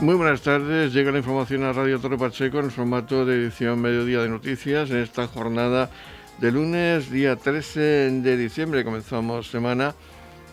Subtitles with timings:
[0.00, 0.94] Muy buenas tardes.
[0.94, 4.90] Llega la información a Radio Torre Pacheco en el formato de edición Mediodía de Noticias
[4.90, 5.90] en esta jornada
[6.38, 7.80] de lunes, día 13
[8.22, 8.82] de diciembre.
[8.82, 9.94] Comenzamos semana.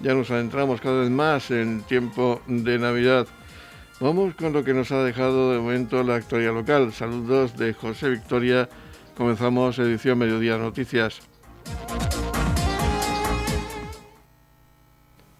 [0.01, 3.25] Ya nos adentramos cada vez más en tiempo de Navidad.
[4.01, 6.91] Vamos con lo que nos ha dejado de momento la actualidad local.
[6.91, 8.67] Saludos de José Victoria.
[9.15, 11.21] Comenzamos edición Mediodía de Noticias.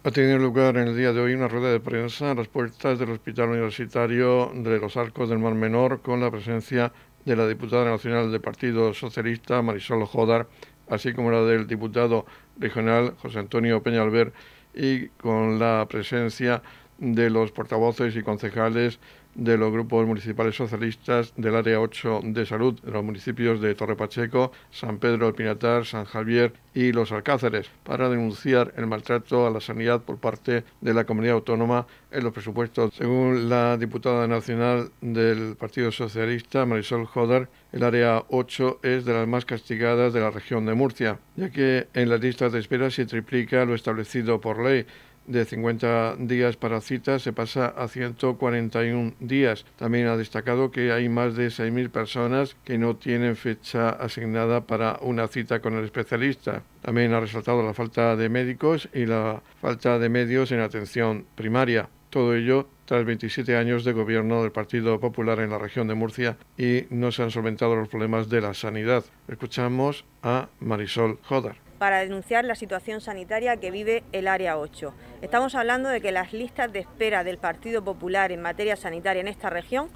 [0.08, 2.98] Ha tenido lugar en el día de hoy una rueda de prensa a las puertas
[2.98, 6.94] del Hospital Universitario de los Arcos del Mar Menor con la presencia
[7.26, 10.48] de la diputada nacional del Partido Socialista Marisol Jodar,
[10.88, 12.26] así como la del diputado
[12.58, 14.32] regional José Antonio Peñalver
[14.74, 16.62] y con la presencia
[17.00, 19.00] de los portavoces y concejales
[19.38, 23.96] de los grupos municipales socialistas del Área 8 de Salud de los municipios de Torre
[23.96, 29.52] Pacheco, San Pedro del Pinatar, San Javier y Los Alcáceres para denunciar el maltrato a
[29.52, 32.96] la sanidad por parte de la comunidad autónoma en los presupuestos.
[32.96, 39.28] Según la diputada nacional del Partido Socialista, Marisol Joder, el Área 8 es de las
[39.28, 43.06] más castigadas de la región de Murcia, ya que en las listas de espera se
[43.06, 44.86] triplica lo establecido por ley
[45.28, 49.66] de 50 días para citas se pasa a 141 días.
[49.76, 54.98] También ha destacado que hay más de 6.000 personas que no tienen fecha asignada para
[55.02, 56.64] una cita con el especialista.
[56.82, 61.90] También ha resaltado la falta de médicos y la falta de medios en atención primaria.
[62.10, 66.38] Todo ello tras 27 años de gobierno del Partido Popular en la región de Murcia
[66.58, 69.04] y no se han solventado los problemas de la sanidad.
[69.28, 74.94] Escuchamos a Marisol Jodar para denunciar la situación sanitaria que vive el Área 8.
[75.22, 79.28] Estamos hablando de que las listas de espera del Partido Popular en materia sanitaria en
[79.28, 79.90] esta región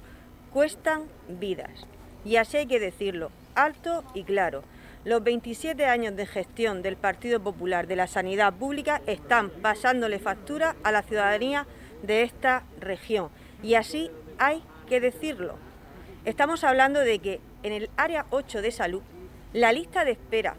[0.52, 1.86] cuestan vidas.
[2.24, 4.62] Y así hay que decirlo, alto y claro.
[5.04, 10.76] Los 27 años de gestión del Partido Popular de la sanidad pública están pasándole factura
[10.84, 11.66] a la ciudadanía
[12.02, 13.30] de esta región.
[13.62, 15.56] Y así hay que decirlo.
[16.24, 19.02] Estamos hablando de que en el área 8 de salud,
[19.52, 20.54] la lista de espera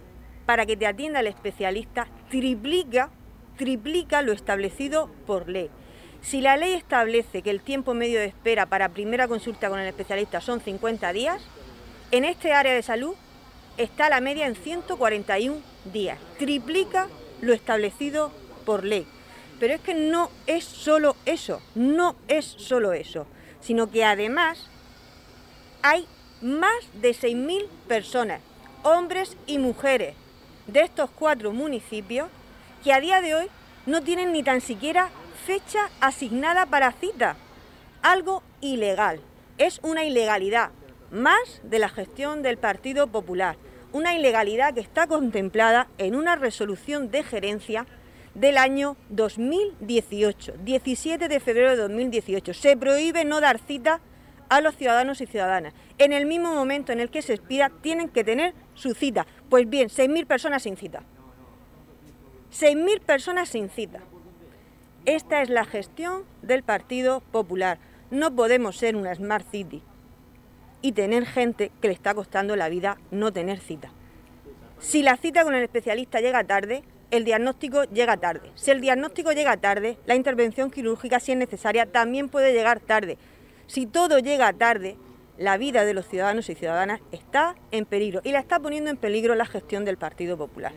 [0.46, 3.10] para que te atienda el especialista triplica,
[3.58, 5.70] triplica lo establecido por ley.
[6.22, 9.88] Si la ley establece que el tiempo medio de espera para primera consulta con el
[9.88, 11.42] especialista son 50 días,
[12.12, 13.16] en este área de salud
[13.78, 15.58] está la media en 141
[15.92, 16.18] días.
[16.40, 17.08] Triplica
[17.42, 18.32] lo establecido
[18.66, 19.06] por ley.
[19.60, 23.28] Pero es que no es solo eso, no es solo eso,
[23.62, 24.70] sino que además
[25.82, 26.08] hay
[26.42, 28.42] más de 6.000 personas,
[28.84, 30.16] hombres y mujeres,
[30.68, 32.30] de estos cuatro municipios
[32.84, 33.48] que a día de hoy
[33.86, 35.10] no tienen ni tan siquiera
[35.46, 37.36] fecha asignada para cita.
[38.02, 39.20] Algo ilegal.
[39.58, 40.72] Es una ilegalidad
[41.12, 43.56] más de la gestión del Partido Popular.
[43.92, 47.86] Una ilegalidad que está contemplada en una resolución de gerencia
[48.34, 52.54] del año 2018, 17 de febrero de 2018.
[52.54, 54.02] Se prohíbe no dar cita
[54.50, 55.74] a los ciudadanos y ciudadanas.
[55.98, 59.28] En el mismo momento en el que se expira, tienen que tener su cita.
[59.54, 61.04] Pues bien, 6.000 personas sin cita.
[62.52, 64.00] 6.000 personas sin cita.
[65.06, 67.78] Esta es la gestión del Partido Popular.
[68.10, 69.84] No podemos ser una Smart City
[70.82, 73.92] y tener gente que le está costando la vida no tener cita.
[74.80, 76.82] Si la cita con el especialista llega tarde,
[77.12, 78.50] el diagnóstico llega tarde.
[78.56, 83.20] Si el diagnóstico llega tarde, la intervención quirúrgica, si es necesaria, también puede llegar tarde.
[83.68, 84.98] Si todo llega tarde,
[85.38, 88.98] la vida de los ciudadanos y ciudadanas está en peligro y la está poniendo en
[88.98, 90.74] peligro la gestión del Partido Popular.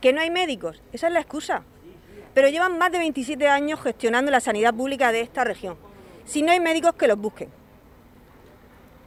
[0.00, 1.62] Que no hay médicos, esa es la excusa.
[2.34, 5.76] Pero llevan más de 27 años gestionando la sanidad pública de esta región.
[6.24, 7.48] Si no hay médicos, que los busquen.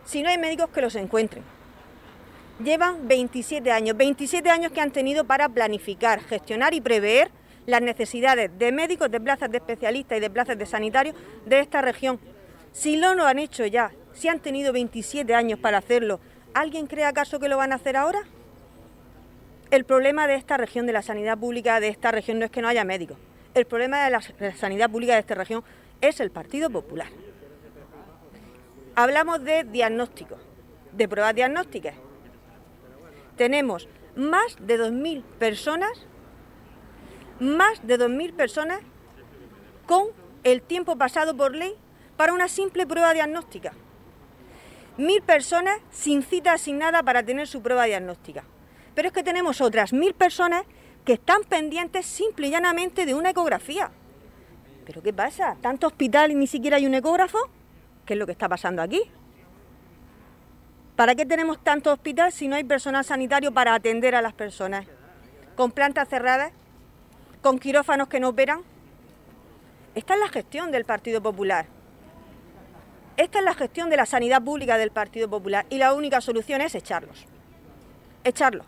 [0.06, 1.44] Si no hay médicos, que los encuentren.
[2.64, 7.32] Llevan 27 años, 27 años que han tenido para planificar, gestionar y prever
[7.68, 11.16] las necesidades de médicos, de plazas de especialistas y de plazas de sanitarios
[11.46, 12.20] de esta región
[12.72, 16.20] si no lo han hecho ya, si han tenido 27 años para hacerlo,
[16.54, 18.24] ¿alguien cree acaso que lo van a hacer ahora?
[19.72, 22.62] El problema de esta región, de la sanidad pública de esta región, no es que
[22.62, 23.18] no haya médicos.
[23.54, 24.22] El problema de la,
[24.56, 25.64] sanidad pública de esta región
[26.02, 27.08] es el Partido Popular.
[28.96, 30.38] Hablamos de diagnóstico,
[30.92, 31.96] de pruebas diagnósticas.
[33.38, 35.92] Tenemos más de 2.000 personas,
[37.40, 38.80] más de 2.000 personas
[39.86, 40.08] con
[40.44, 41.76] el tiempo pasado por ley
[42.18, 43.74] para una simple prueba diagnóstica.
[45.02, 48.44] Mil personas sin cita asignada para tener su prueba diagnóstica.
[48.94, 50.64] Pero es que tenemos otras mil personas
[51.04, 53.90] que están pendientes simple y llanamente de una ecografía.
[54.86, 55.58] ¿Pero qué pasa?
[55.60, 57.40] ¿Tanto hospital y ni siquiera hay un ecógrafo?
[58.06, 59.02] ¿Qué es lo que está pasando aquí?
[60.96, 64.86] ¿Para qué tenemos tanto hospital si no hay personal sanitario para atender a las personas?
[65.56, 66.52] ¿Con plantas cerradas?
[67.42, 68.62] ¿Con quirófanos que no operan?
[69.96, 71.81] Esta es la gestión del Partido Popular.
[73.18, 76.62] Esta es la gestión de la sanidad pública del Partido Popular y la única solución
[76.62, 77.26] es echarlos.
[78.24, 78.66] Echarlos.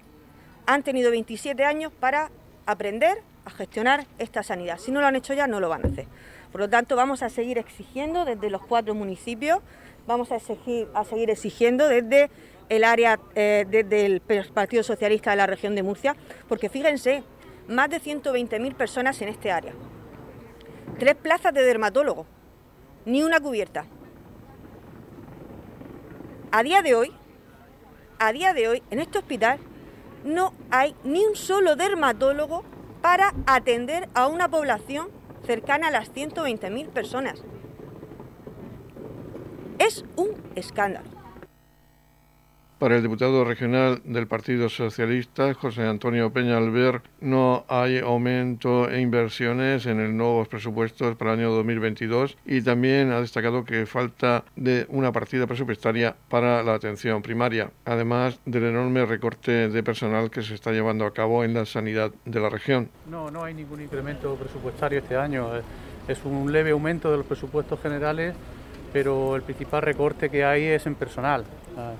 [0.65, 2.29] Han tenido 27 años para
[2.65, 4.77] aprender a gestionar esta sanidad.
[4.79, 6.07] Si no lo han hecho ya, no lo van a hacer.
[6.51, 9.59] Por lo tanto, vamos a seguir exigiendo desde los cuatro municipios,
[10.05, 12.29] vamos a, seguir exigiendo desde
[12.69, 16.15] el área, eh, desde el Partido Socialista de la región de Murcia,
[16.47, 17.23] porque fíjense,
[17.67, 19.73] más de 120.000 personas en este área.
[20.99, 22.25] Tres plazas de dermatólogo,
[23.05, 23.85] ni una cubierta.
[26.55, 27.11] A día de hoy,
[28.19, 29.57] a día de hoy, en este hospital
[30.23, 32.63] no hay ni un solo dermatólogo
[33.01, 35.07] para atender a una población
[35.47, 37.41] cercana a las 120.000 personas.
[39.79, 41.22] Es un escándalo.
[42.83, 48.99] Para el diputado regional del Partido Socialista, José Antonio Peña Alver, no hay aumento e
[48.99, 54.43] inversiones en el nuevos presupuestos para el año 2022 y también ha destacado que falta
[54.57, 60.41] de una partida presupuestaria para la atención primaria, además del enorme recorte de personal que
[60.41, 62.89] se está llevando a cabo en la sanidad de la región.
[63.09, 65.51] No, no hay ningún incremento presupuestario este año.
[66.09, 68.35] Es un leve aumento de los presupuestos generales
[68.93, 71.43] pero el principal recorte que hay es en personal.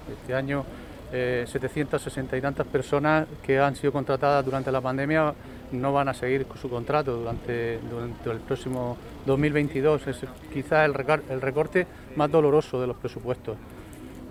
[0.10, 0.63] Este año
[1.12, 5.34] 760 eh, y tantas personas que han sido contratadas durante la pandemia
[5.72, 10.07] no van a seguir con su contrato durante, el próximo 2022.
[10.07, 10.22] Es
[10.54, 10.94] quizás el,
[11.42, 13.57] recorte más doloroso de los presupuestos.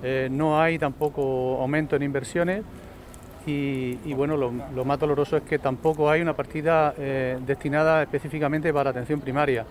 [0.02, 2.62] Eh, no hay tampoco aumento en inversiones
[3.44, 8.90] y, bueno, lo, más doloroso es que tampoco hay una partida eh, destinada específicamente para
[8.90, 9.64] atención primaria.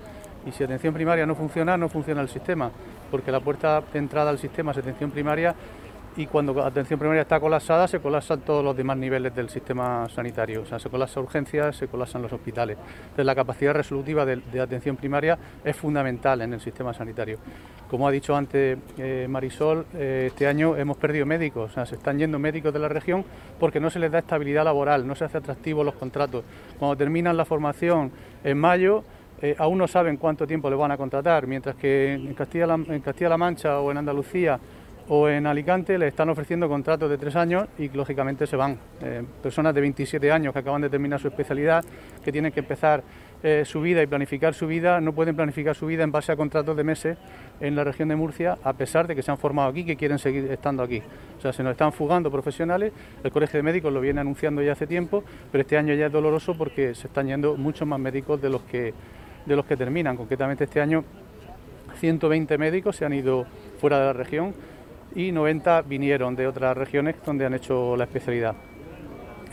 [0.46, 2.72] Y si atención primaria no funciona, no funciona el sistema,
[3.10, 5.56] porque la puerta de entrada al sistema es atención primaria
[6.18, 10.64] y cuando atención primaria está colapsada se colapsan todos los demás niveles del sistema sanitario,
[10.64, 12.78] o sea, se colapsa urgencias, se colapsan los hospitales.
[13.02, 17.38] Entonces la capacidad resolutiva de, atención primaria es fundamental en el sistema sanitario.
[17.90, 21.96] Como ha dicho antes eh, Marisol, eh, este año hemos perdido médicos, o sea, se
[21.96, 23.24] están yendo médicos de la región
[23.60, 26.44] porque no se les da estabilidad laboral, no se hace atractivo los contratos.
[26.78, 28.12] Cuando terminan la formación
[28.44, 29.04] en mayo,
[29.42, 33.80] eh, aún no saben cuánto tiempo le van a contratar, mientras que en Castilla-La Mancha
[33.80, 34.60] o en Andalucía
[35.10, 38.78] o en Alicante le están ofreciendo contratos de tres años y lógicamente se van.
[39.02, 41.84] Eh, personas de 27 años que acaban de terminar su especialidad,
[42.24, 43.04] que tienen que empezar
[43.44, 46.36] eh, su vida y planificar su vida, no pueden planificar su vida en base a
[46.36, 47.18] contratos de meses
[47.60, 50.20] en la región de Murcia, a pesar de que se han formado aquí, que quieren
[50.20, 51.02] seguir estando aquí.
[51.38, 54.74] O sea, se nos están fugando profesionales, el Colegio de Médicos lo viene anunciando ya
[54.74, 58.40] hace tiempo, pero este año ya es doloroso porque se están yendo muchos más médicos
[58.40, 58.94] de los que
[59.46, 60.18] de los que terminan.
[60.18, 61.04] Concretamente este año
[62.00, 63.46] 120 médicos se han ido
[63.80, 64.54] fuera de la región
[65.16, 68.56] y 90 vinieron de otras regiones donde han hecho la especialidad.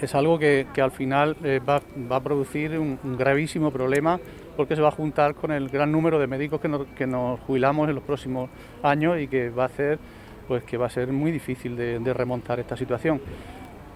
[0.00, 4.20] Es algo que, al final eh, va, a producir un, gravísimo problema
[4.56, 7.96] porque se va a juntar con el gran número de médicos que nos, jubilamos en
[7.96, 8.48] los próximos
[8.82, 9.98] años y que va a hacer
[10.46, 13.20] pues que va a ser muy difícil de remontar esta situación.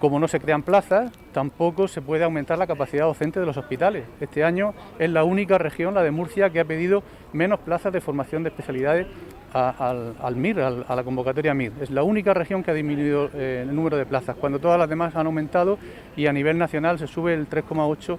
[0.03, 4.03] Como no se crean plazas, tampoco se puede aumentar la capacidad docente de los hospitales.
[4.19, 8.01] Este año es la única región, la de Murcia, que ha pedido menos plazas de
[8.01, 9.07] formación de especialidades
[9.53, 11.71] al, MIR, a la convocatoria MIR.
[11.79, 14.89] Es la única región que ha disminuido eh, el número de plazas, cuando todas las
[14.89, 15.77] demás han aumentado
[16.17, 18.17] y a nivel nacional se sube el 3,8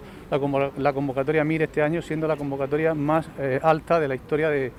[0.79, 4.73] la, convocatoria MIR este año, siendo la convocatoria más eh, alta de la historia de,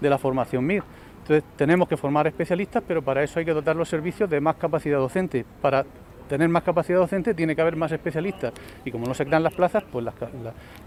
[0.00, 0.82] de la formación MIR.
[1.22, 4.56] Entonces tenemos que formar especialistas, pero para eso hay que dotar los servicios de más
[4.56, 5.84] capacidad docente, para
[6.28, 8.52] tener más capacidad docente tiene que haber más especialistas
[8.84, 10.04] y como no se crean las plazas, pues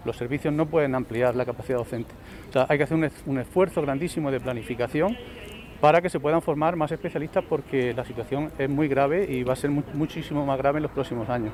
[0.04, 2.12] los servicios no pueden ampliar la capacidad docente.
[2.48, 2.96] O sea, hay que hacer
[3.26, 5.16] un, esfuerzo grandísimo de planificación
[5.80, 9.54] para que se puedan formar más especialistas porque la situación es muy grave y va
[9.54, 11.52] a ser muchísimo más grave en los próximos años.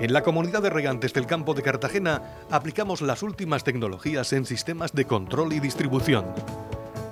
[0.00, 4.92] En la comunidad de regantes del campo de Cartagena aplicamos las últimas tecnologías en sistemas
[4.92, 6.24] de control y distribución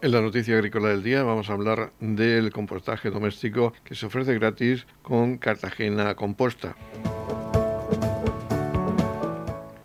[0.00, 4.32] En la noticia agrícola del día vamos a hablar del compostaje doméstico que se ofrece
[4.34, 6.76] gratis con Cartagena Composta.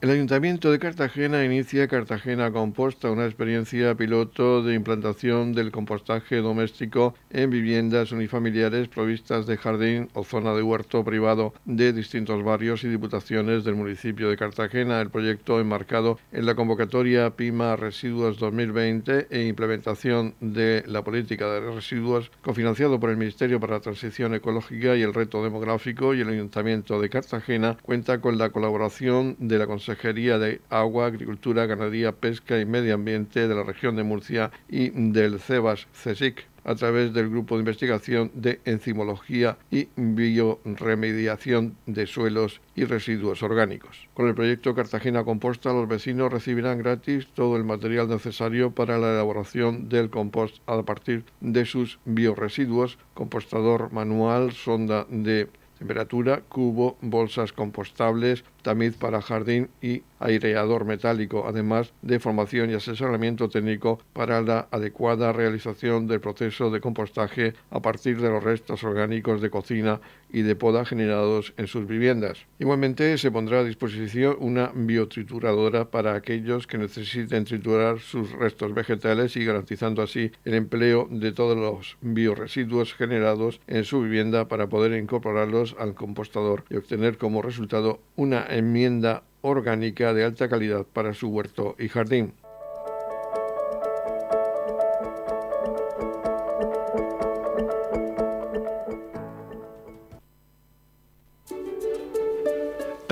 [0.04, 7.16] El Ayuntamiento de Cartagena inicia Cartagena Composta, una experiencia piloto de implantación del compostaje doméstico
[7.30, 12.90] en viviendas unifamiliares provistas de jardín o zona de huerto privado de distintos barrios y
[12.90, 15.00] diputaciones del municipio de Cartagena.
[15.00, 21.62] El proyecto enmarcado en la convocatoria PIMA Residuos 2020 e implementación de la política de
[21.62, 26.28] residuos, cofinanciado por el Ministerio para la Transición Ecológica y el Reto Demográfico y el
[26.28, 32.60] Ayuntamiento de Cartagena, cuenta con la colaboración de la Consejería De Agua, Agricultura, Ganadería, Pesca
[32.60, 37.30] y Medio Ambiente de la región de Murcia y del CEBAS CSIC a través del
[37.30, 44.08] Grupo de Investigación de Enzimología y Bioremediación de Suelos y Residuos Orgánicos.
[44.14, 49.12] Con el proyecto Cartagena Composta, los vecinos recibirán gratis todo el material necesario para la
[49.12, 55.50] elaboración del compost a partir de sus bioresiduos, compostador manual, sonda de
[55.84, 63.50] temperatura, cubo, bolsas compostables, tamiz para jardín y aireador metálico, además de formación y asesoramiento
[63.50, 69.42] técnico para la adecuada realización del proceso de compostaje a partir de los restos orgánicos
[69.42, 70.00] de cocina
[70.34, 72.46] y de poda generados en sus viviendas.
[72.60, 79.38] Igualmente se pondrá a disposición una biotrituradora para aquellos que necesiten triturar sus restos vegetales
[79.38, 85.00] y garantizando así el empleo de todos los bioresiduos generados en su vivienda para poder
[85.00, 91.28] incorporarlos al compostador y obtener como resultado una enmienda orgánica de alta calidad para su
[91.30, 92.34] huerto y jardín.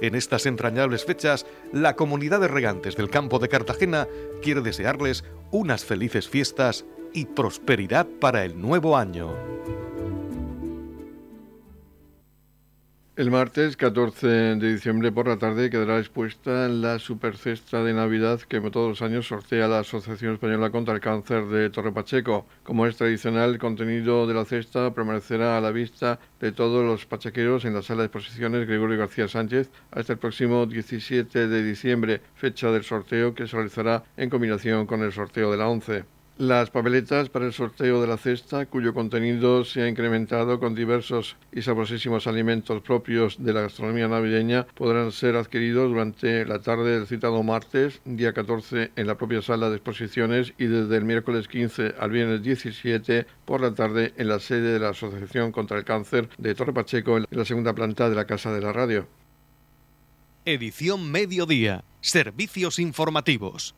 [0.00, 4.08] En estas entrañables fechas, la comunidad de regantes del campo de Cartagena
[4.42, 9.34] quiere desearles unas felices fiestas y prosperidad para el nuevo año.
[13.16, 18.60] El martes 14 de diciembre por la tarde quedará expuesta la supercesta de Navidad que
[18.60, 22.44] todos los años sortea la Asociación Española contra el Cáncer de Torre Pacheco.
[22.64, 27.06] Como es tradicional, el contenido de la cesta permanecerá a la vista de todos los
[27.06, 32.20] pachequeros en la sala de exposiciones Gregorio García Sánchez hasta el próximo 17 de diciembre,
[32.34, 36.13] fecha del sorteo que se realizará en combinación con el sorteo de la 11.
[36.36, 41.36] Las papeletas para el sorteo de la cesta, cuyo contenido se ha incrementado con diversos
[41.52, 47.06] y sabrosísimos alimentos propios de la gastronomía navideña, podrán ser adquiridos durante la tarde del
[47.06, 51.94] citado martes, día 14, en la propia sala de exposiciones y desde el miércoles 15
[52.00, 56.28] al viernes 17 por la tarde en la sede de la Asociación contra el Cáncer
[56.36, 59.06] de Torre Pacheco, en la segunda planta de la Casa de la Radio.
[60.44, 61.84] Edición Mediodía.
[62.00, 63.76] Servicios informativos.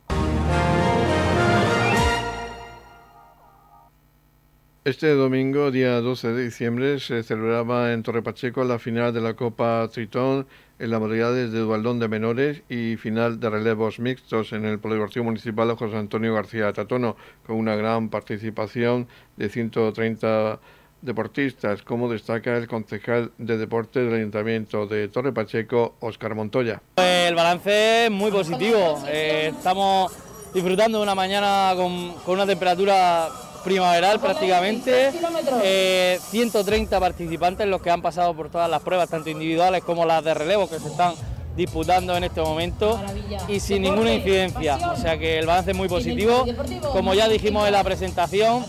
[4.87, 9.35] Este domingo, día 12 de diciembre, se celebraba en Torre Pacheco la final de la
[9.35, 10.47] Copa Tritón
[10.79, 15.25] en las modalidades de dualdón de menores y final de relevos mixtos en el Polideportivo
[15.25, 20.61] Municipal José Antonio García Tatono, con una gran participación de 130
[21.03, 26.81] deportistas, como destaca el concejal de deporte del Ayuntamiento de Torre Pacheco, Óscar Montoya.
[26.95, 29.03] El balance es muy positivo.
[29.09, 30.13] Eh, estamos
[30.55, 33.31] disfrutando de una mañana con una temperatura
[33.67, 39.83] primaveral prácticamente, 130 eh, participantes los que han pasado por todas las pruebas, tanto individuales
[39.83, 41.15] como las de relevo que se están
[41.57, 43.01] disputando en este momento.
[43.49, 46.47] Y sin ninguna incidencia, o sea que el balance es muy positivo.
[46.93, 48.65] Como ya dijimos en la presentación,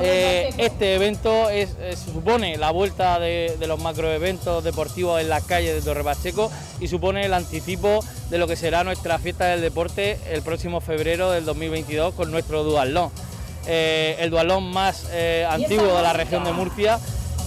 [0.00, 5.74] eh, este evento es, supone la vuelta de, de los macroeventos deportivos en las calles
[5.74, 6.48] de Torre Pacheco
[6.78, 11.32] y supone el anticipo de lo que será nuestra fiesta del deporte el próximo febrero
[11.32, 13.10] del 2022 con nuestro dualón.
[13.66, 16.98] Eh, el dualón más eh, antiguo de la región de Murcia.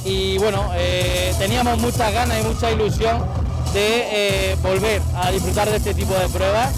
[0.03, 3.23] Y bueno, eh, teníamos muchas ganas y mucha ilusión
[3.73, 6.73] de volver a disfrutar de este tipo de pruebas,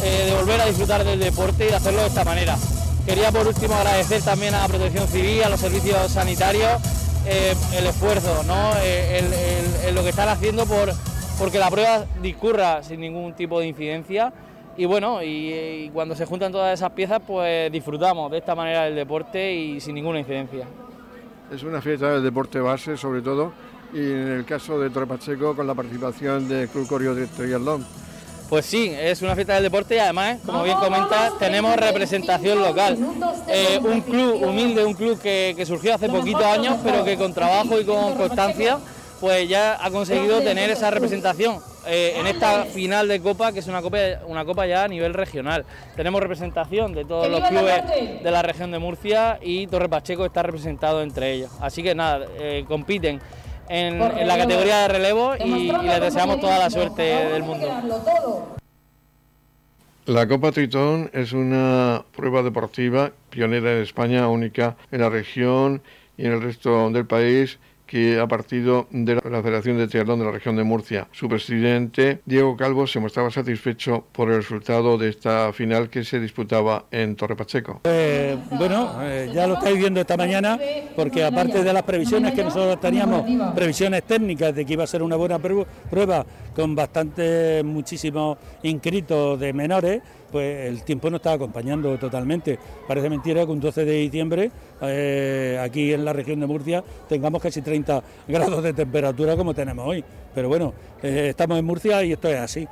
[0.00, 2.56] de volver a disfrutar del deporte y de hacerlo de esta manera.
[3.04, 6.80] Quería por último agradecer también a Protección Civil, a los servicios sanitarios,
[7.76, 8.70] el esfuerzo, ¿no?
[9.92, 10.94] lo que están haciendo por
[11.38, 14.32] porque la prueba discurra sin ningún tipo de incidencia
[14.76, 18.94] y bueno, y, cuando se juntan todas esas piezas, pues disfrutamos de esta manera del
[18.94, 20.66] deporte y sin ninguna incidencia.
[21.52, 23.52] Es una fiesta del deporte base, sobre todo,
[23.92, 27.86] y en el caso de Torre Pacheco, con la participación del Club Corio de Triatlón.
[28.48, 32.96] Pues sí, es una fiesta del deporte y además, como bien comentas, tenemos representación local.
[33.48, 37.34] Eh, un club humilde, un club que, que surgió hace poquitos años, pero que con
[37.34, 38.78] trabajo y con constancia
[39.20, 43.66] pues ya ha conseguido tener esa representación eh, en esta final de Copa, que es
[43.66, 45.64] una copa, una copa ya a nivel regional.
[45.94, 47.82] Tenemos representación de todos los clubes
[48.22, 51.50] de la región de Murcia y Torre Pacheco está representado entre ellos.
[51.60, 53.20] Así que nada, eh, compiten
[53.68, 58.56] en, la categoría de relevo y, y les deseamos toda la suerte del mundo.
[60.06, 65.82] La Copa Tritón es una prueba deportiva pionera en España, única en la región
[66.16, 70.24] y en el resto del país que ha partido de la Federación de Triatlón de
[70.26, 71.08] la región de Murcia.
[71.12, 76.18] Su presidente, Diego Calvo, se mostraba satisfecho por el resultado de esta final que se
[76.20, 77.82] disputaba en Torre Pacheco.
[77.84, 80.58] Eh, bueno, eh, ya lo estáis viendo esta mañana,
[80.94, 83.24] porque aparte de las previsiones que nosotros teníamos,
[83.54, 86.26] previsiones técnicas de que iba a ser una buena prueba
[86.56, 90.00] con bastante, muchísimos inscritos de menores,
[90.32, 92.58] pues el tiempo no está acompañando totalmente.
[92.88, 97.42] Parece mentira que un 12 de diciembre, eh, aquí en la región de Murcia, tengamos
[97.42, 100.02] casi 30 grados de temperatura como tenemos hoy.
[100.34, 100.72] Pero bueno,
[101.02, 102.66] eh, estamos en Murcia y esto es así.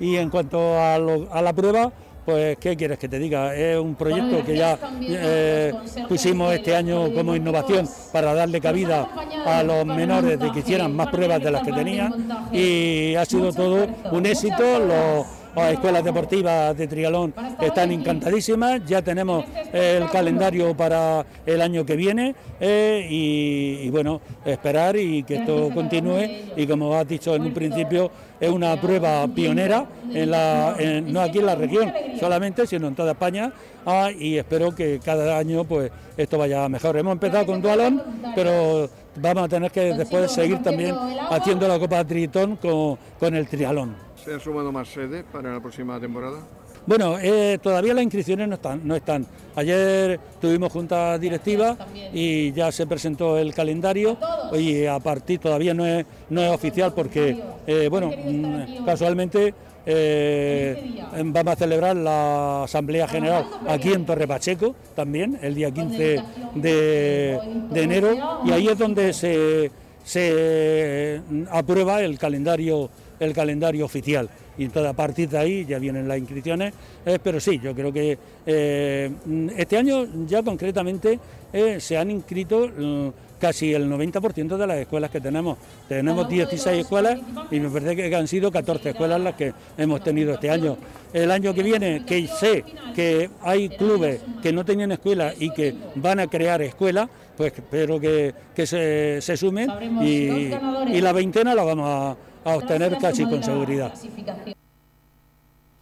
[0.00, 1.92] Y en cuanto a, la prueba,
[2.28, 3.54] pues ¿qué quieres que te diga?
[3.54, 5.72] Es un proyecto que ya eh,
[6.06, 9.08] pusimos este año como innovación para darle cabida
[9.46, 13.50] a los menores de que hicieran más pruebas de las que tenían y ha sido
[13.50, 14.78] todo un éxito.
[14.78, 21.84] Los, las escuelas deportivas de trialón están encantadísimas, ya tenemos el calendario para el año
[21.84, 27.42] que viene eh, y, bueno, esperar y que esto continúe y como has dicho en
[27.42, 30.76] un principio es una prueba pionera, en la,
[31.06, 33.52] no aquí en la región solamente, sino en toda España
[33.84, 36.96] ah, y espero que cada año pues esto vaya mejor.
[36.96, 38.02] Hemos empezado con dualón,
[38.34, 40.94] pero vamos a tener que después seguir también
[41.30, 44.07] haciendo la Copa Tritón con, con el trialón.
[44.28, 46.36] ¿Se han sumado más sedes para la próxima temporada?
[46.84, 49.26] Bueno, eh, todavía las inscripciones no están, no están.
[49.56, 51.78] Ayer tuvimos junta directiva
[52.12, 54.18] y ya se presentó el calendario.
[54.52, 59.54] Y a partir todavía no es, no es oficial porque, eh, bueno, mm, casualmente
[59.86, 66.22] eh, vamos a celebrar la Asamblea General aquí en Torre Pacheco también, el día 15
[66.54, 69.70] de, de enero, y ahí es donde se,
[70.04, 74.28] se aprueba el calendario el calendario oficial.
[74.56, 76.74] Y entonces a partir de ahí ya vienen las inscripciones,
[77.06, 79.10] eh, pero sí, yo creo que eh,
[79.56, 81.18] este año ya concretamente
[81.52, 85.58] eh, se han inscrito mm, casi el 90% de las escuelas que tenemos.
[85.88, 90.34] Tenemos 16 escuelas y me parece que han sido 14 escuelas las que hemos tenido
[90.34, 90.76] este año.
[91.12, 95.74] El año que viene, que sé que hay clubes que no tenían escuela y que
[95.94, 99.70] van a crear escuelas, pues espero que, se, se, sumen
[100.02, 100.50] y,
[100.92, 102.16] y la veintena la vamos a
[102.48, 103.92] a obtener casi con seguridad.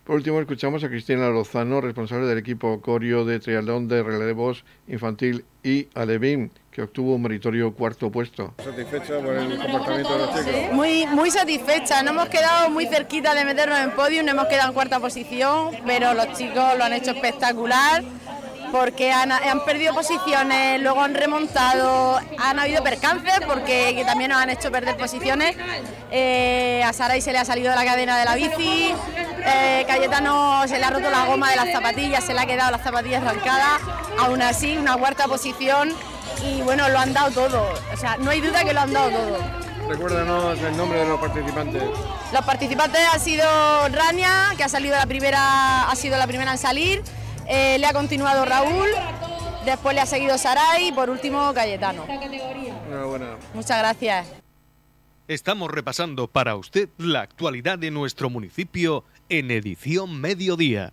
[0.07, 5.45] Por último, escuchamos a Cristina Lozano, responsable del equipo Corio de Triatlón de Relevos Infantil
[5.65, 8.55] y Alevín, que obtuvo un meritorio cuarto puesto.
[8.63, 10.75] ¿Satisfecha por el comportamiento de los chicos?
[10.75, 12.05] Muy, muy satisfecha.
[12.05, 15.73] No hemos quedado muy cerquita de meternos en podio, no hemos quedado en cuarta posición,
[15.85, 18.05] pero los chicos lo han hecho espectacular
[18.73, 19.31] porque han,
[19.65, 25.57] perdido posiciones, luego han remontado, han habido percances porque también nos han hecho perder posiciones.
[26.11, 28.95] Eh, a Saray se le ha salido de la cadena de la bici,
[29.45, 32.71] eh, Cayetano se le ha roto la goma de las zapatillas, se le ha quedado
[32.71, 33.81] las zapatillas arrancadas,
[34.19, 35.93] aún así una cuarta posición
[36.45, 39.11] y bueno, lo han dado todo, o sea, no hay duda que lo han dado
[39.11, 39.67] todo.
[39.89, 41.83] Recuérdanos el nombre de los participantes.
[42.33, 43.47] Los participantes ha sido
[43.91, 47.03] Rania, que ha salido la primera, ha sido la primera en salir.
[47.49, 48.89] Eh, le ha continuado Raúl,
[49.65, 52.07] después le ha seguido Saray y por último Cayetano.
[53.55, 54.27] Muchas gracias.
[55.29, 60.93] Estamos repasando para usted la actualidad de nuestro municipio en edición mediodía.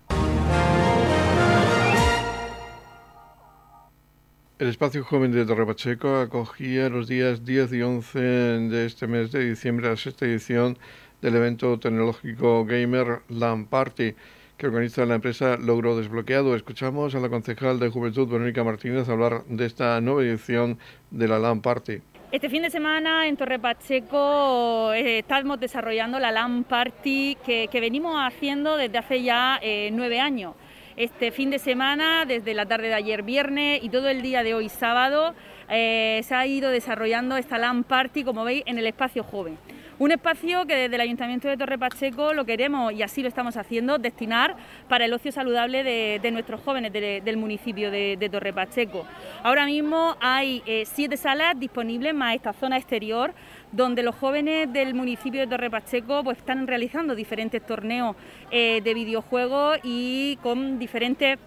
[4.60, 9.32] El espacio joven de Torre Pacheco acogía los días 10 y 11 de este mes
[9.32, 10.78] de diciembre la sexta edición
[11.22, 14.16] del evento tecnológico gamer LAN Party
[14.58, 16.56] que organiza la empresa Logro Desbloqueado.
[16.56, 20.78] Escuchamos a la concejal de Juventud, Verónica Martínez, hablar de esta nueva edición
[21.12, 22.02] de la LAN Party.
[22.32, 28.16] Este fin de semana en Torre Pacheco eh, estamos desarrollando la LAN Party que, venimos
[28.18, 30.56] haciendo desde hace ya eh, nueve años.
[30.98, 34.54] Este fin de semana, desde la tarde de ayer viernes y todo el día de
[34.54, 35.36] hoy sábado,
[35.70, 39.58] eh, se ha ido desarrollando esta LAN Party, como veis, en el espacio joven.
[39.99, 43.58] Un espacio que desde el Ayuntamiento de Torre Pacheco lo queremos, y así lo estamos
[43.58, 44.56] haciendo, destinar
[44.89, 49.06] para el ocio saludable de, nuestros jóvenes del municipio de, Torre Pacheco.
[49.43, 53.34] Ahora mismo hay eh, siete salas disponibles más esta zona exterior
[53.71, 58.15] donde los jóvenes del municipio de Torre Pacheco pues, están realizando diferentes torneos
[58.49, 61.38] eh, de videojuegos y con diferentes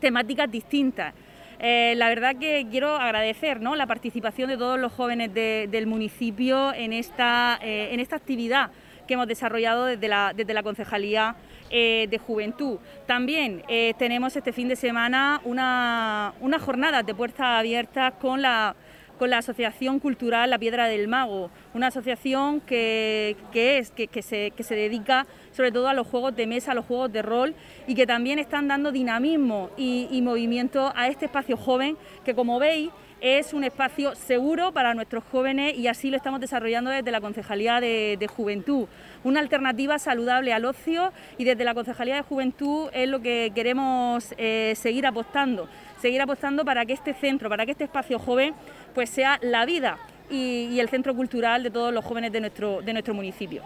[0.00, 1.14] temáticas distintas.
[1.62, 6.94] Eh, la verdad que quiero agradecer la participación de todos los jóvenes del municipio en
[6.94, 8.70] esta, eh, en esta actividad
[9.06, 11.36] que hemos desarrollado desde la, desde la Concejalía
[11.68, 12.78] eh, de Juventud.
[13.06, 13.62] También
[13.98, 18.74] tenemos este fin de semana una, una jornada de puertas abiertas con la
[19.20, 24.62] con la Asociación Cultural La Piedra del Mago, una asociación que, es, que, se, que
[24.62, 27.54] se dedica sobre todo a los juegos de mesa, a los juegos de rol
[27.86, 32.88] y que también están dando dinamismo y, movimiento a este espacio joven que como veis
[33.20, 37.78] es un espacio seguro para nuestros jóvenes y así lo estamos desarrollando desde la Concejalía
[37.78, 38.86] de, Juventud.
[39.22, 44.34] Una alternativa saludable al ocio y desde la Concejalía de Juventud es lo que queremos
[44.38, 45.68] eh, seguir apostando
[46.00, 48.54] seguir apostando para que este centro, para que este espacio joven,
[48.94, 49.98] pues sea la vida
[50.30, 53.62] y, el centro cultural de todos los jóvenes de nuestro, de nuestro municipio.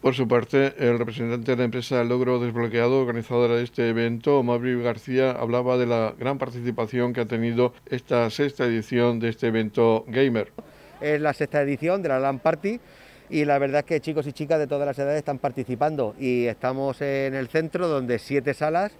[0.00, 4.82] Por su parte, el representante de la empresa Logro Desbloqueado, organizadora de este evento, Mauri
[4.82, 10.04] García, hablaba de la gran participación que ha tenido esta sexta edición de este evento
[10.08, 10.52] gamer.
[11.00, 12.80] Es la sexta edición de la LAN Party
[13.30, 16.46] y la verdad es que chicos y chicas de todas las edades están participando y
[16.46, 18.92] estamos en el centro donde siete salas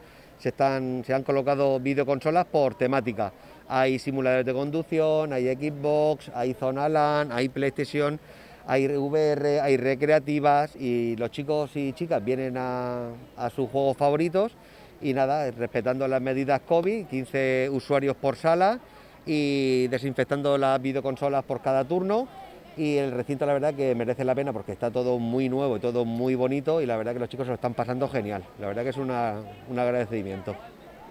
[0.43, 3.33] se, están, se han colocado videoconsolas por temática.
[3.69, 8.19] Hay simuladores de conducción, hay Xbox, hay Zona LAN, hay PlayStation,
[8.67, 14.53] hay VR, hay recreativas y los chicos y chicas vienen a, a sus juegos favoritos
[15.01, 18.81] y nada, respetando las medidas COVID, 15 usuarios por sala
[19.25, 22.27] y desinfectando las videoconsolas por cada turno
[22.77, 25.81] y el recinto la verdad que merece la pena porque está todo muy nuevo y
[25.81, 28.69] todo muy bonito y la verdad que los chicos se lo están pasando genial, la
[28.69, 30.57] verdad que es un agradecimiento.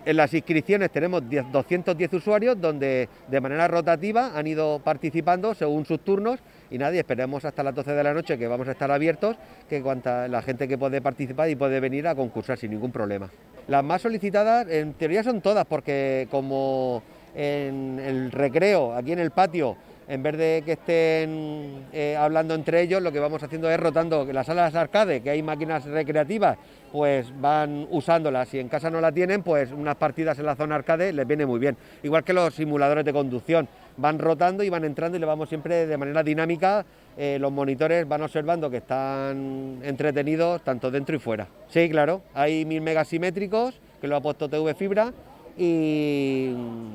[0.03, 5.99] En las inscripciones tenemos 210 usuarios donde de manera rotativa han ido participando según sus
[5.99, 6.39] turnos
[6.71, 9.37] y nadie, esperemos hasta las 12 de la noche que vamos a estar abiertos,
[9.69, 13.29] que cuanta la gente que puede participar y puede venir a concursar sin ningún problema.
[13.67, 17.03] Las más solicitadas en teoría son todas porque como
[17.35, 22.81] en el recreo, aquí en el patio, en vez de que estén eh, hablando entre
[22.81, 26.57] ellos, lo que vamos haciendo es rotando las salas arcade, que hay máquinas recreativas,
[26.91, 28.49] pues van usándolas.
[28.49, 31.45] Si en casa no la tienen, pues unas partidas en la zona arcade les viene
[31.45, 31.77] muy bien.
[32.03, 35.87] Igual que los simuladores de conducción, van rotando y van entrando y le vamos siempre
[35.87, 36.85] de manera dinámica.
[37.17, 41.47] Eh, los monitores van observando que están entretenidos tanto dentro y fuera.
[41.67, 45.13] Sí, claro, hay mil megasimétricos que lo ha puesto TV Fibra
[45.63, 46.49] y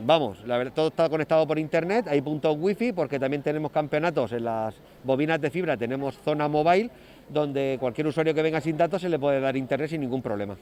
[0.05, 0.39] vamos,
[0.75, 4.75] todo está conectado por internet, hay puntos wifi porque también tenemos campeonatos en las
[5.05, 6.91] bobinas de fibra, tenemos zona mobile
[7.29, 10.57] donde cualquier usuario que venga sin datos se le puede dar internet sin ningún problema.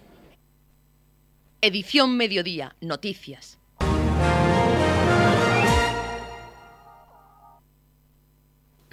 [1.62, 3.58] Edición Mediodía, Noticias.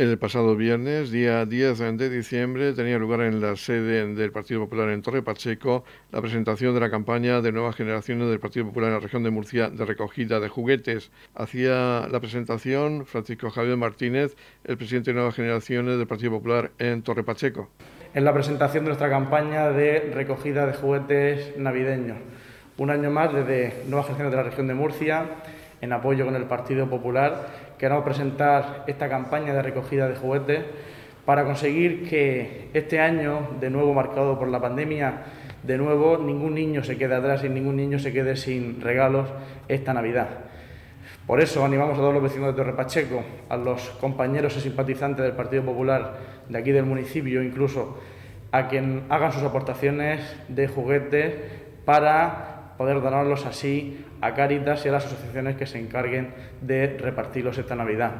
[0.01, 4.89] El pasado viernes, día 10 de diciembre, tenía lugar en la sede del Partido Popular
[4.89, 8.95] en Torre Pacheco la presentación de la campaña de nuevas generaciones del Partido Popular en
[8.95, 11.11] la región de Murcia de recogida de juguetes.
[11.35, 17.03] Hacía la presentación Francisco Javier Martínez, el presidente de Nuevas Generaciones del Partido Popular en
[17.03, 17.69] Torre Pacheco.
[18.15, 22.17] En la presentación de nuestra campaña de recogida de juguetes navideños.
[22.79, 25.25] Un año más desde Nuevas Generaciones de la región de Murcia,
[25.79, 30.61] en apoyo con el Partido Popular queremos presentar esta campaña de recogida de juguetes
[31.25, 35.23] para conseguir que este año, de nuevo marcado por la pandemia,
[35.63, 39.29] de nuevo ningún niño se quede atrás y ningún niño se quede sin regalos
[39.67, 40.27] esta Navidad.
[41.25, 45.25] Por eso animamos a todos los vecinos de Torre Pacheco, a los compañeros y simpatizantes
[45.25, 47.97] del Partido Popular de aquí del municipio incluso,
[48.51, 48.77] a que
[49.09, 51.33] hagan sus aportaciones de juguetes
[51.83, 56.29] para poder donarlos así a Cáritas y a las asociaciones que se encarguen
[56.61, 58.11] de repartirlos esta Navidad.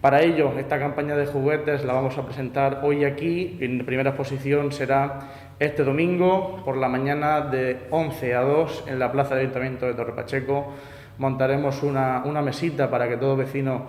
[0.00, 3.56] Para ello, esta campaña de juguetes la vamos a presentar hoy aquí.
[3.60, 5.18] En primera exposición será
[5.58, 9.94] este domingo por la mañana de 11 a 2 en la Plaza del Ayuntamiento de
[9.94, 10.74] Torre Pacheco.
[11.16, 13.86] Montaremos una, una mesita para que todo vecino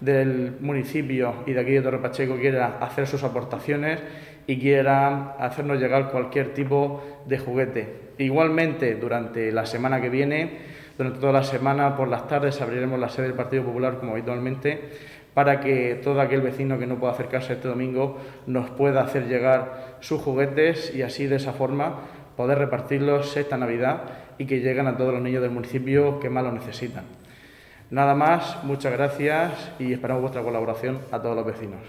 [0.00, 3.98] del municipio y de aquí de Torre Pacheco quiera hacer sus aportaciones
[4.46, 8.06] y quiera hacernos llegar cualquier tipo de juguete.
[8.18, 13.08] Igualmente, durante la semana que viene, durante toda la semana, por las tardes, abriremos la
[13.08, 14.90] sede del Partido Popular como habitualmente,
[15.34, 19.98] para que todo aquel vecino que no pueda acercarse este domingo nos pueda hacer llegar
[20.00, 21.96] sus juguetes y así de esa forma
[22.36, 24.02] poder repartirlos esta Navidad
[24.38, 27.04] y que lleguen a todos los niños del municipio que más lo necesitan.
[27.90, 31.80] Nada más, muchas gracias y esperamos vuestra colaboración a todos los vecinos.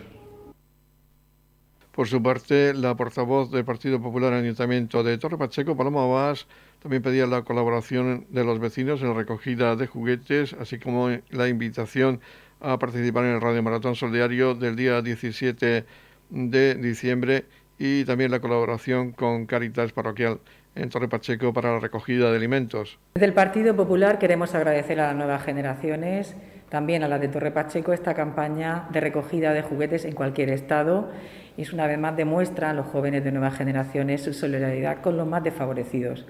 [1.91, 6.04] Por su parte, la portavoz del Partido Popular en el Ayuntamiento de Torre Pacheco, Paloma
[6.04, 6.46] Abás,
[6.88, 11.50] también pedía la colaboración de los vecinos en la recogida de juguetes, así como la
[11.50, 12.21] invitación
[12.62, 15.84] a participar en el Radio Maratón Solidario del día 17
[16.30, 17.43] de diciembre
[17.78, 20.39] y también la colaboración con Caritas Parroquial
[20.76, 22.97] en Torre Pacheco para la recogida de alimentos.
[23.15, 26.38] Desde el Partido Popular queremos agradecer a las nuevas generaciones,
[26.69, 31.12] también a las de Torre Pacheco, esta campaña de recogida de juguetes en cualquier estado
[31.58, 35.17] y es una vez más demuestra a los jóvenes de nuevas generaciones su solidaridad con
[35.17, 36.26] los más desfavorecidos.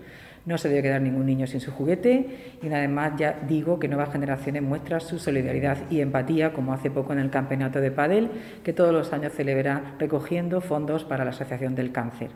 [0.47, 4.13] No se debe quedar ningún niño sin su juguete y además ya digo que Nuevas
[4.13, 8.29] Generaciones muestra su solidaridad y empatía, como hace poco en el Campeonato de Padel,
[8.63, 12.29] que todos los años celebra recogiendo fondos para la Asociación del Cáncer.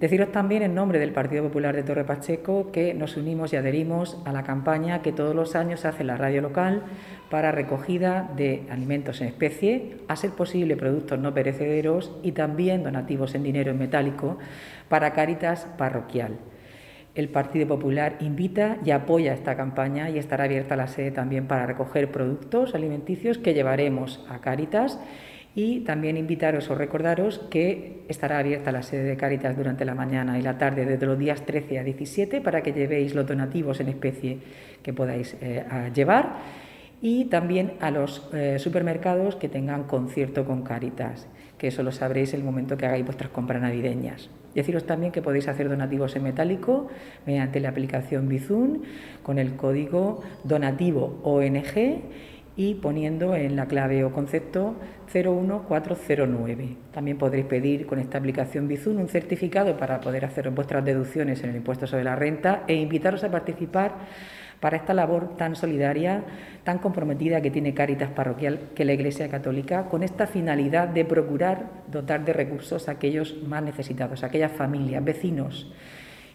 [0.00, 4.20] Deciros también en nombre del Partido Popular de Torre Pacheco que nos unimos y adherimos
[4.24, 6.82] a la campaña que todos los años hace la radio local
[7.30, 13.36] para recogida de alimentos en especie, a ser posible productos no perecederos y también donativos
[13.36, 14.38] en dinero en metálico
[14.88, 16.36] para Cáritas Parroquial.
[17.14, 21.66] El Partido Popular invita y apoya esta campaña y estará abierta la sede también para
[21.66, 24.98] recoger productos alimenticios que llevaremos a Cáritas
[25.54, 30.38] y también invitaros o recordaros que estará abierta la sede de Cáritas durante la mañana
[30.38, 33.90] y la tarde desde los días 13 a 17 para que llevéis los donativos en
[33.90, 34.38] especie
[34.82, 36.36] que podáis eh, llevar
[37.02, 41.26] y también a los eh, supermercados que tengan concierto con Cáritas,
[41.58, 44.30] que eso lo sabréis el momento que hagáis vuestras compras navideñas.
[44.54, 46.88] Deciros también que podéis hacer donativos en metálico
[47.26, 48.82] mediante la aplicación Bizun
[49.22, 52.02] con el código donativo ONG
[52.54, 54.74] y poniendo en la clave o concepto
[55.12, 56.76] 01409.
[56.92, 61.50] También podréis pedir con esta aplicación Bizun un certificado para poder hacer vuestras deducciones en
[61.50, 63.94] el impuesto sobre la renta e invitaros a participar
[64.62, 66.22] para esta labor tan solidaria,
[66.62, 71.82] tan comprometida que tiene Cáritas Parroquial, que la Iglesia Católica, con esta finalidad de procurar
[71.90, 75.72] dotar de recursos a aquellos más necesitados, a aquellas familias, vecinos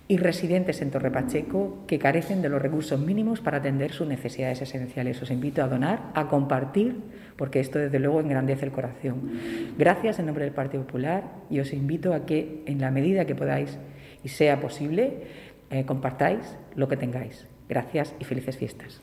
[0.10, 4.62] y residentes en Torre Pacheco que carecen de los recursos mínimos para atender sus necesidades
[4.62, 5.22] esenciales.
[5.22, 6.98] Os invito a donar, a compartir,
[7.38, 9.40] porque esto desde luego engrandece el corazón.
[9.78, 13.36] Gracias en nombre del Partido Popular y os invito a que en la medida que
[13.36, 13.78] podáis
[14.22, 15.24] y sea posible,
[15.70, 17.48] eh, compartáis lo que tengáis.
[17.70, 19.02] Gracias y felices fiestas.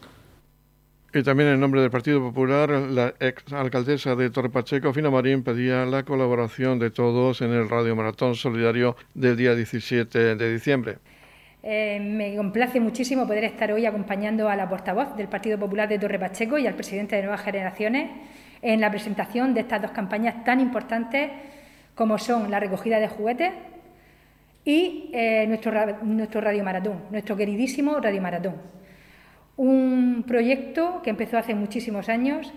[1.12, 5.44] Y también en nombre del Partido Popular, la ex alcaldesa de Torre Pacheco, Fina Marín,
[5.44, 10.98] pedía la colaboración de todos en el Radio Maratón Solidario del día 17 de diciembre.
[11.62, 16.00] Eh, me complace muchísimo poder estar hoy acompañando a la portavoz del Partido Popular de
[16.00, 18.11] Torre Pacheco y al presidente de Nuevas Generaciones
[18.61, 21.31] en la presentación de estas dos campañas tan importantes
[21.94, 23.53] como son la recogida de juguetes
[24.64, 25.72] y eh, nuestro,
[26.03, 28.74] nuestro Radio Maratón, nuestro queridísimo Radio Maratón
[29.57, 32.53] un proyecto que empezó hace muchísimos años,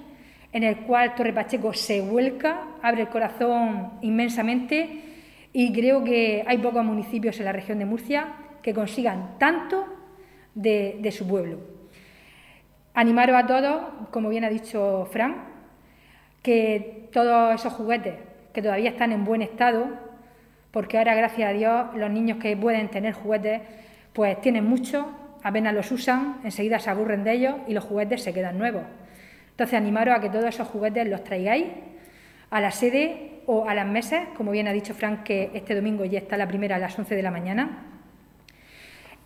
[0.52, 5.04] en el cual Torre Pacheco se vuelca, abre el corazón inmensamente
[5.54, 8.28] y creo que hay pocos municipios en la región de Murcia
[8.62, 9.86] que consigan tanto
[10.56, 11.60] de, su pueblo.
[12.94, 15.46] Animaros a todos, como bien ha dicho Fran,
[16.42, 18.16] que todos esos juguetes
[18.54, 19.88] que todavía están en buen estado,
[20.72, 23.62] porque ahora, gracias a Dios, los niños que pueden tener juguetes,
[24.14, 25.08] pues tienen mucho
[25.44, 28.84] apenas los usan, enseguida se aburren de ellos y los juguetes se quedan nuevos.
[29.52, 31.68] Entonces, animaros a que todos esos juguetes los traigáis
[32.50, 36.06] a la sede o a las mesas, como bien ha dicho Frank, que este domingo
[36.06, 37.86] ya está la primera a las 11 de la mañana,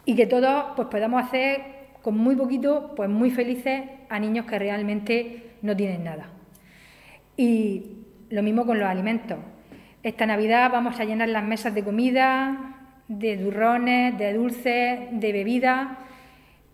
[0.06, 1.62] y que todos pues, podamos hacer
[2.02, 6.30] con muy poquito, pues muy felices a niños que realmente no tienen nada.
[7.38, 7.98] Y
[8.30, 9.38] lo mismo con los alimentos.
[10.04, 12.76] Esta Navidad vamos a llenar las mesas de comida,
[13.08, 15.90] de durrones, de dulces, de bebidas,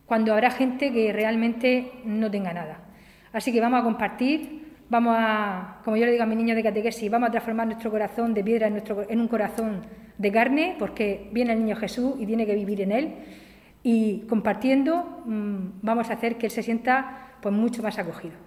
[0.05, 2.79] cuando habrá gente que realmente no tenga nada.
[3.33, 6.63] Así que vamos a compartir, vamos a, como yo le digo a mis niños de
[6.63, 9.81] catequesis, vamos a transformar nuestro corazón de piedra en, nuestro, en un corazón
[10.17, 13.15] de carne, porque viene el niño Jesús y tiene que vivir en él.
[13.83, 18.46] Y compartiendo mm, vamos a hacer que él se sienta pues, mucho más acogido.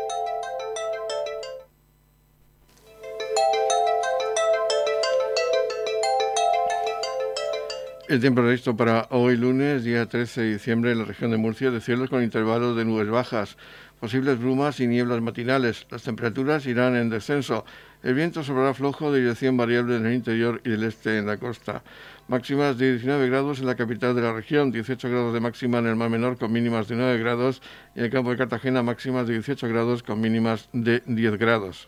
[8.11, 11.71] El tiempo previsto para hoy lunes, día 13 de diciembre, en la región de Murcia,
[11.71, 13.55] de cielos con intervalos de nubes bajas,
[14.01, 15.87] posibles brumas y nieblas matinales.
[15.89, 17.63] Las temperaturas irán en descenso.
[18.03, 21.37] El viento soplará flojo de dirección variable en el interior y del este en la
[21.37, 21.83] costa.
[22.27, 25.87] Máximas de 19 grados en la capital de la región, 18 grados de máxima en
[25.87, 27.61] el mar menor con mínimas de 9 grados
[27.95, 31.87] y en el campo de Cartagena máximas de 18 grados con mínimas de 10 grados.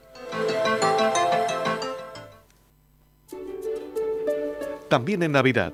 [4.88, 5.74] También en Navidad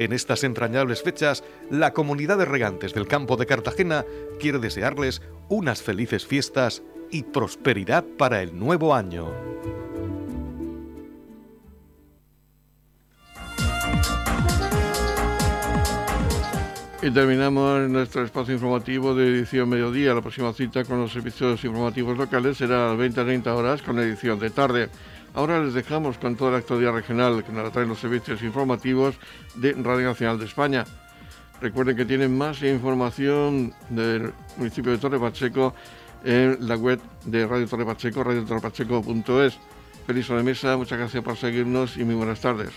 [0.00, 4.06] En estas entrañables fechas, la comunidad de regantes del campo de Cartagena
[4.40, 9.30] quiere desearles unas felices fiestas y prosperidad para el nuevo año.
[17.02, 20.14] Y terminamos nuestro espacio informativo de edición mediodía.
[20.14, 24.38] La próxima cita con los servicios informativos locales será a las 20-30 horas con edición
[24.38, 24.88] de tarde.
[25.34, 29.16] Ahora les dejamos con toda la actualidad regional que nos traen los servicios informativos
[29.54, 30.84] de Radio Nacional de España.
[31.60, 35.74] Recuerden que tienen más información del municipio de Torre Pacheco
[36.24, 39.58] en la web de Radio Torre Pacheco, radiotorrepacheco.es.
[40.06, 42.70] Feliz mesa, muchas gracias por seguirnos y muy buenas tardes.